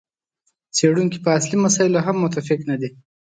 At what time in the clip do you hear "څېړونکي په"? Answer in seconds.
0.75-1.29